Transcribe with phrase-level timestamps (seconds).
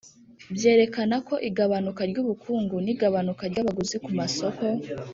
[0.55, 4.63] byerekana ko igabanuka ry'ubukungu n'igabanuka ry'abaguzi ku masoko